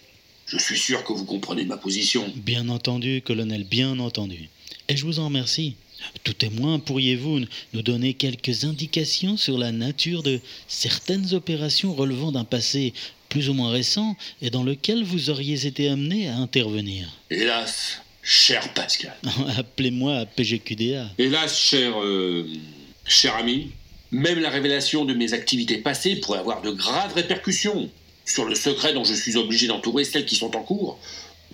Je 0.47 0.59
suis 0.59 0.79
sûr 0.79 1.05
que 1.05 1.13
vous 1.13 1.25
comprenez 1.25 1.65
ma 1.65 1.77
position. 1.77 2.33
Bien 2.35 2.69
entendu, 2.69 3.23
colonel, 3.23 3.65
bien 3.65 3.99
entendu. 4.01 4.49
Et 4.89 4.97
je 4.97 5.05
vous 5.05 5.21
en 5.21 5.27
remercie. 5.27 5.77
Tout 6.25 6.33
témoin, 6.33 6.79
pourriez-vous 6.79 7.41
nous 7.73 7.83
donner 7.83 8.15
quelques 8.15 8.65
indications 8.65 9.37
sur 9.37 9.59
la 9.59 9.73
nature 9.73 10.23
de 10.23 10.41
certaines 10.69 11.35
opérations 11.35 11.95
relevant 11.95 12.33
d'un 12.33 12.45
passé 12.45 12.93
plus 13.29 13.49
ou 13.49 13.55
moins 13.55 13.71
récent 13.71 14.17
et 14.43 14.51
dans 14.51 14.63
lequel 14.63 15.05
vous 15.05 15.31
auriez 15.31 15.67
été 15.67 15.89
amené 15.89 16.29
à 16.29 16.37
intervenir 16.37 17.09
Hélas, 17.31 18.03
cher 18.23 18.73
Pascal. 18.75 19.17
Appelez-moi 19.57 20.27
PGQDA. 20.37 21.11
Hélas, 21.17 21.59
cher, 21.59 22.03
euh, 22.03 22.47
cher 23.07 23.37
ami, 23.37 23.71
même 24.11 24.41
la 24.41 24.51
révélation 24.51 25.05
de 25.05 25.15
mes 25.15 25.33
activités 25.33 25.79
passées 25.79 26.17
pourrait 26.17 26.41
avoir 26.41 26.63
de 26.63 26.71
graves 26.71 27.15
répercussions 27.15 27.89
sur 28.25 28.45
le 28.45 28.55
secret 28.55 28.93
dont 28.93 29.05
je 29.05 29.15
suis 29.15 29.37
obligé 29.37 29.67
d'entourer 29.67 30.05
celles 30.05 30.27
qui 30.27 30.37
sont 30.37 30.55
en 30.57 30.63
cours, 30.63 30.99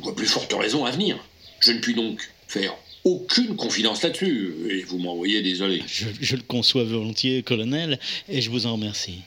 ou 0.03 0.09
à 0.09 0.15
plus 0.15 0.27
forte 0.27 0.53
raison 0.53 0.85
à 0.85 0.91
venir. 0.91 1.19
Je 1.61 1.73
ne 1.73 1.79
puis 1.79 1.95
donc 1.95 2.21
faire 2.49 2.75
aucune 3.07 3.55
confidence 3.55 4.03
là-dessus, 4.03 4.53
et 4.69 4.83
vous 4.83 4.99
m'envoyez 4.99 5.41
désolé. 5.41 5.81
Je, 5.87 6.07
je 6.21 6.35
le 6.37 6.43
conçois 6.43 6.83
volontiers, 6.83 7.43
colonel, 7.45 8.01
et 8.29 8.41
je 8.43 8.51
vous 8.51 8.67
en 8.67 8.73
remercie. 8.73 9.21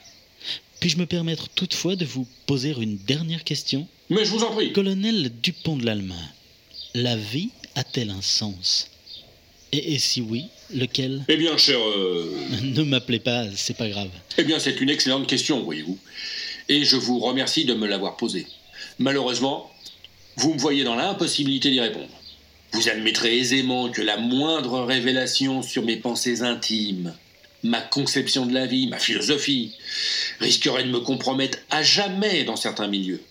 Puis-je 0.81 0.97
me 0.97 1.05
permettre 1.05 1.47
toutefois 1.49 1.95
de 1.95 2.03
vous 2.05 2.27
poser 2.45 2.73
une 2.79 2.97
dernière 2.97 3.43
question? 3.45 3.87
Mais 4.09 4.25
je 4.25 4.31
vous 4.31 4.43
en 4.43 4.51
prie. 4.51 4.73
Colonel 4.73 5.31
Dupont 5.41 5.77
de 5.77 5.85
l'Allemagne, 5.85 6.17
la 6.93 7.15
vie 7.15 7.49
a-t-elle 7.75 8.09
un 8.09 8.21
sens? 8.21 8.89
Et, 9.71 9.93
et 9.93 9.99
si 9.99 10.19
oui, 10.21 10.45
lequel? 10.73 11.23
Eh 11.29 11.37
bien, 11.37 11.55
cher... 11.57 11.77
euh, 11.79 12.33
Ne 12.63 12.83
m'appelez 12.83 13.19
pas, 13.19 13.45
c'est 13.55 13.77
pas 13.77 13.87
grave. 13.87 14.09
Eh 14.37 14.43
bien, 14.43 14.59
c'est 14.59 14.81
une 14.81 14.89
excellente 14.89 15.25
question, 15.27 15.63
voyez-vous. 15.63 15.97
Et 16.67 16.83
je 16.83 16.97
vous 16.97 17.19
remercie 17.19 17.63
de 17.65 17.73
me 17.75 17.87
l'avoir 17.87 18.17
posée. 18.17 18.45
Malheureusement, 18.99 19.71
vous 20.35 20.53
me 20.53 20.59
voyez 20.59 20.83
dans 20.83 20.95
l'impossibilité 20.95 21.71
d'y 21.71 21.79
répondre. 21.79 22.09
Vous 22.73 22.89
admettrez 22.89 23.37
aisément 23.37 23.89
que 23.89 24.01
la 24.01 24.17
moindre 24.17 24.81
révélation 24.81 25.61
sur 25.61 25.83
mes 25.83 25.97
pensées 25.97 26.43
intimes, 26.43 27.15
ma 27.63 27.81
conception 27.81 28.45
de 28.45 28.53
la 28.53 28.65
vie, 28.65 28.87
ma 28.87 28.99
philosophie, 28.99 29.75
risquerait 30.39 30.83
de 30.83 30.91
me 30.91 30.99
compromettre 30.99 31.57
à 31.71 31.83
jamais 31.83 32.43
dans 32.43 32.55
certains 32.55 32.87
milieux. 32.87 33.21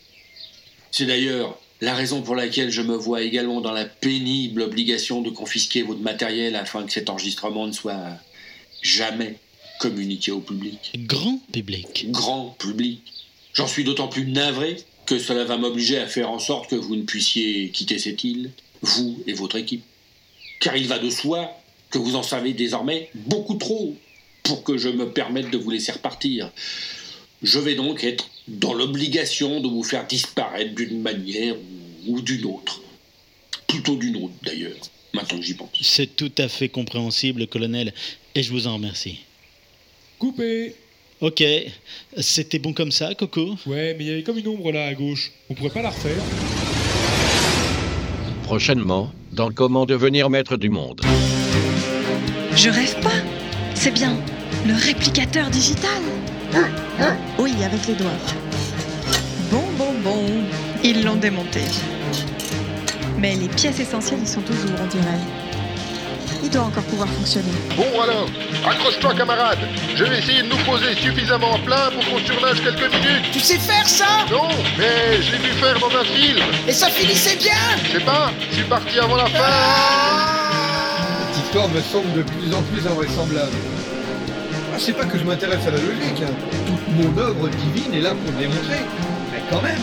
C'est 0.90 1.06
d'ailleurs 1.06 1.58
la 1.80 1.94
raison 1.94 2.22
pour 2.22 2.34
laquelle 2.34 2.70
je 2.70 2.82
me 2.82 2.96
vois 2.96 3.22
également 3.22 3.60
dans 3.60 3.72
la 3.72 3.84
pénible 3.84 4.62
obligation 4.62 5.22
de 5.22 5.30
confisquer 5.30 5.82
votre 5.82 6.00
matériel 6.00 6.56
afin 6.56 6.84
que 6.84 6.92
cet 6.92 7.08
enregistrement 7.08 7.66
ne 7.66 7.72
soit 7.72 8.18
jamais 8.82 9.36
communiqué 9.78 10.32
au 10.32 10.40
public. 10.40 10.92
Grand 11.06 11.40
public. 11.52 12.10
Grand 12.10 12.56
public. 12.58 13.02
J'en 13.54 13.68
suis 13.68 13.84
d'autant 13.84 14.08
plus 14.08 14.26
navré 14.26 14.76
que 15.06 15.18
cela 15.18 15.44
va 15.44 15.56
m'obliger 15.56 15.98
à 15.98 16.06
faire 16.06 16.30
en 16.30 16.38
sorte 16.38 16.68
que 16.68 16.76
vous 16.76 16.96
ne 16.96 17.02
puissiez 17.02 17.70
quitter 17.70 17.98
cette 17.98 18.24
île, 18.24 18.50
vous 18.82 19.22
et 19.26 19.32
votre 19.32 19.56
équipe. 19.56 19.84
Car 20.60 20.76
il 20.76 20.88
va 20.88 20.98
de 20.98 21.10
soi 21.10 21.50
que 21.90 21.98
vous 21.98 22.16
en 22.16 22.22
savez 22.22 22.52
désormais 22.52 23.10
beaucoup 23.14 23.54
trop 23.54 23.96
pour 24.42 24.64
que 24.64 24.76
je 24.78 24.88
me 24.88 25.10
permette 25.10 25.50
de 25.50 25.58
vous 25.58 25.70
laisser 25.70 25.92
repartir. 25.92 26.50
Je 27.42 27.58
vais 27.58 27.74
donc 27.74 28.02
être 28.02 28.28
dans 28.48 28.74
l'obligation 28.74 29.60
de 29.60 29.68
vous 29.68 29.82
faire 29.82 30.06
disparaître 30.06 30.74
d'une 30.74 31.00
manière 31.00 31.54
ou 32.06 32.20
d'une 32.20 32.46
autre. 32.46 32.80
Plutôt 33.66 33.96
d'une 33.96 34.16
autre 34.16 34.34
d'ailleurs, 34.42 34.76
maintenant 35.12 35.38
que 35.38 35.44
j'y 35.44 35.54
pense. 35.54 35.68
C'est 35.80 36.16
tout 36.16 36.32
à 36.38 36.48
fait 36.48 36.68
compréhensible, 36.68 37.46
colonel, 37.46 37.92
et 38.34 38.42
je 38.42 38.50
vous 38.50 38.66
en 38.66 38.74
remercie. 38.74 39.20
Coupé 40.18 40.74
Ok, 41.20 41.42
c'était 42.18 42.60
bon 42.60 42.72
comme 42.72 42.92
ça, 42.92 43.14
Coco? 43.14 43.56
Ouais, 43.66 43.94
mais 43.94 44.04
il 44.04 44.06
y 44.06 44.10
avait 44.12 44.22
comme 44.22 44.38
une 44.38 44.48
ombre 44.48 44.70
là 44.70 44.86
à 44.86 44.94
gauche. 44.94 45.32
On 45.50 45.54
pourrait 45.54 45.70
pas 45.70 45.82
la 45.82 45.90
refaire 45.90 46.22
Prochainement, 48.48 49.10
dans 49.32 49.50
Comment 49.50 49.84
devenir 49.84 50.30
maître 50.30 50.56
du 50.56 50.70
monde. 50.70 51.02
Je 52.56 52.70
rêve 52.70 52.98
pas 53.02 53.20
C'est 53.74 53.90
bien 53.90 54.16
le 54.66 54.72
réplicateur 54.72 55.50
digital 55.50 56.00
Oui, 57.38 57.52
avec 57.62 57.86
les 57.86 57.92
doigts. 57.92 58.08
Bon, 59.50 59.64
bon, 59.76 59.92
bon. 60.02 60.24
Ils 60.82 61.04
l'ont 61.04 61.16
démonté. 61.16 61.60
Mais 63.18 63.36
les 63.36 63.48
pièces 63.48 63.80
essentielles, 63.80 64.20
ils 64.22 64.26
sont 64.26 64.40
toujours, 64.40 64.70
on 64.82 64.86
dirait. 64.86 65.47
Il 66.42 66.50
doit 66.50 66.62
encore 66.62 66.82
pouvoir 66.84 67.08
fonctionner. 67.08 67.48
Bon 67.76 68.00
alors, 68.00 68.26
accroche-toi 68.68 69.14
camarade. 69.14 69.58
Je 69.96 70.04
vais 70.04 70.18
essayer 70.18 70.42
de 70.42 70.48
nous 70.48 70.56
poser 70.64 70.94
suffisamment 70.94 71.58
plein 71.64 71.90
pour 71.92 72.04
qu'on 72.04 72.18
surnage 72.24 72.62
quelques 72.62 72.92
minutes. 72.94 73.30
Tu 73.32 73.40
sais 73.40 73.58
faire 73.58 73.88
ça? 73.88 74.06
Non, 74.30 74.48
mais 74.78 75.20
je 75.20 75.32
l'ai 75.32 75.38
vu 75.38 75.50
faire 75.60 75.78
dans 75.80 75.88
un 75.98 76.04
film. 76.04 76.38
Et 76.66 76.72
ça 76.72 76.88
finissait 76.88 77.36
bien 77.36 77.52
Je 77.84 77.98
sais 77.98 78.04
pas, 78.04 78.30
je 78.50 78.54
suis 78.56 78.64
parti 78.64 78.98
avant 78.98 79.16
la 79.16 79.26
fin. 79.26 79.38
Cette 81.32 81.44
histoire 81.44 81.68
me 81.68 81.80
semble 81.80 82.12
de 82.14 82.22
plus 82.22 82.54
en 82.54 82.62
plus 82.62 82.86
invraisemblable. 82.86 83.52
Ah, 84.72 84.76
c'est 84.78 84.92
pas 84.92 85.04
que 85.04 85.18
je 85.18 85.24
m'intéresse 85.24 85.66
à 85.66 85.70
la 85.72 85.78
logique. 85.78 86.22
hein. 86.22 86.32
Toute 86.66 86.88
mon 86.94 87.20
œuvre 87.20 87.48
divine 87.48 87.94
est 87.94 88.00
là 88.00 88.10
pour 88.10 88.32
le 88.32 88.38
démontrer. 88.38 88.84
Mais 89.32 89.42
quand 89.50 89.60
même, 89.62 89.80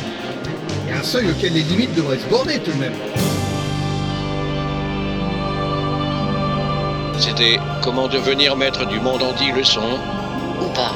il 0.87 0.93
y 0.93 0.97
a 0.97 0.99
un 0.99 1.03
seuil 1.03 1.29
auquel 1.31 1.53
les 1.53 1.63
limites 1.63 1.93
devraient 1.95 2.19
se 2.19 2.25
borner 2.29 2.59
tout 2.59 2.71
de 2.71 2.77
même. 2.77 2.93
C'était 7.19 7.59
Comment 7.81 8.07
devenir 8.07 8.55
maître 8.55 8.85
du 8.87 8.99
monde 8.99 9.23
en 9.23 9.31
10 9.33 9.51
leçons. 9.51 9.99
Ou 10.61 10.69
pas. 10.69 10.93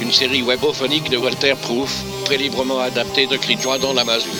Une 0.00 0.12
série 0.12 0.42
webophonique 0.42 1.10
de 1.10 1.16
Walter 1.16 1.54
Proof, 1.60 2.02
très 2.24 2.36
librement 2.36 2.80
adaptée 2.80 3.26
de 3.26 3.36
Cri 3.36 3.56
de 3.56 3.60
joie 3.62 3.78
dans 3.78 3.92
la 3.92 4.04
masure. 4.04 4.30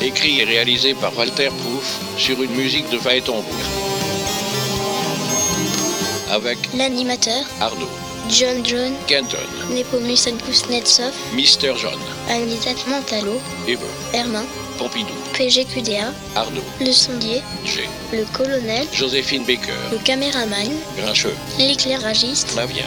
Écrit 0.00 0.40
et 0.40 0.44
réalisé 0.44 0.94
par 0.94 1.16
Walter 1.16 1.48
Proof 1.48 2.00
sur 2.18 2.42
une 2.42 2.52
musique 2.52 2.88
de 2.90 2.98
Phaéton 2.98 3.42
Avec 6.30 6.58
L'animateur, 6.74 7.44
Arnaud, 7.60 7.88
John 8.28 8.64
John, 8.64 8.92
Kenton, 9.06 9.38
Nepomus 9.70 10.26
and 10.26 10.38
Kuznetsov, 10.46 11.12
Mister 11.34 11.72
John, 11.76 11.98
Anisette 12.28 12.86
Montalo, 12.88 13.40
Eve, 13.68 13.80
Hermin, 14.12 14.44
Pompidou, 14.82 15.14
PGQDA, 15.34 16.12
Arnaud, 16.34 16.60
le 16.80 16.90
sondier, 16.90 17.40
G, 17.64 17.88
le 18.12 18.24
colonel, 18.36 18.84
Joséphine 18.92 19.44
Baker, 19.44 19.70
le 19.92 19.98
caméraman, 19.98 20.72
Grincheux, 20.96 21.36
l'éclairagiste, 21.56 22.50
Flavien. 22.50 22.82